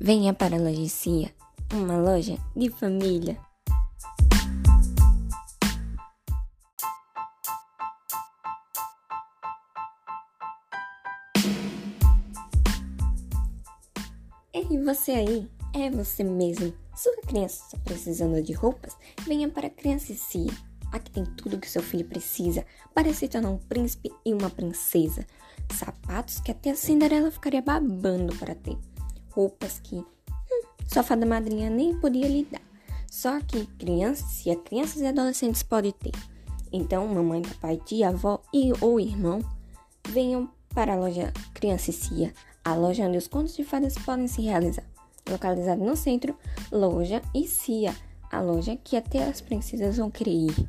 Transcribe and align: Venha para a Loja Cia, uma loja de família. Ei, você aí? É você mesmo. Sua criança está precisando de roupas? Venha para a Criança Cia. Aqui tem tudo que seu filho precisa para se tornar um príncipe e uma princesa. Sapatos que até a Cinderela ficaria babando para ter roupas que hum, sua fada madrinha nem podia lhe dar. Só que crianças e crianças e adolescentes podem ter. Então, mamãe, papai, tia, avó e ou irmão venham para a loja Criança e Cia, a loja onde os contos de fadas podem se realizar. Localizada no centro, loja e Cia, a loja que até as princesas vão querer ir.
Venha 0.00 0.32
para 0.32 0.54
a 0.54 0.60
Loja 0.60 0.88
Cia, 0.88 1.34
uma 1.74 1.96
loja 1.96 2.38
de 2.54 2.70
família. 2.70 3.36
Ei, 14.54 14.80
você 14.84 15.10
aí? 15.10 15.50
É 15.74 15.90
você 15.90 16.22
mesmo. 16.22 16.72
Sua 16.94 17.16
criança 17.22 17.64
está 17.64 17.78
precisando 17.78 18.40
de 18.40 18.52
roupas? 18.52 18.96
Venha 19.26 19.48
para 19.48 19.66
a 19.66 19.70
Criança 19.70 20.14
Cia. 20.14 20.52
Aqui 20.92 21.10
tem 21.10 21.24
tudo 21.24 21.58
que 21.58 21.68
seu 21.68 21.82
filho 21.82 22.04
precisa 22.04 22.64
para 22.94 23.12
se 23.12 23.26
tornar 23.26 23.50
um 23.50 23.58
príncipe 23.58 24.12
e 24.24 24.32
uma 24.32 24.48
princesa. 24.48 25.26
Sapatos 25.74 26.38
que 26.38 26.52
até 26.52 26.70
a 26.70 26.76
Cinderela 26.76 27.32
ficaria 27.32 27.60
babando 27.60 28.36
para 28.36 28.54
ter 28.54 28.78
roupas 29.38 29.78
que 29.78 29.94
hum, 29.94 30.04
sua 30.84 31.04
fada 31.04 31.24
madrinha 31.24 31.70
nem 31.70 31.96
podia 32.00 32.26
lhe 32.26 32.44
dar. 32.44 32.60
Só 33.08 33.40
que 33.40 33.66
crianças 33.78 34.44
e 34.44 34.56
crianças 34.56 35.00
e 35.00 35.06
adolescentes 35.06 35.62
podem 35.62 35.92
ter. 35.92 36.12
Então, 36.72 37.06
mamãe, 37.06 37.42
papai, 37.42 37.80
tia, 37.84 38.08
avó 38.08 38.42
e 38.52 38.72
ou 38.80 38.98
irmão 38.98 39.38
venham 40.08 40.50
para 40.74 40.94
a 40.94 40.96
loja 40.96 41.32
Criança 41.54 41.90
e 41.90 41.92
Cia, 41.92 42.34
a 42.64 42.74
loja 42.74 43.04
onde 43.04 43.16
os 43.16 43.28
contos 43.28 43.56
de 43.56 43.64
fadas 43.64 43.94
podem 43.94 44.26
se 44.26 44.42
realizar. 44.42 44.84
Localizada 45.28 45.82
no 45.82 45.96
centro, 45.96 46.36
loja 46.72 47.22
e 47.34 47.46
Cia, 47.46 47.94
a 48.30 48.40
loja 48.40 48.76
que 48.76 48.96
até 48.96 49.24
as 49.24 49.40
princesas 49.40 49.96
vão 49.96 50.10
querer 50.10 50.32
ir. 50.32 50.68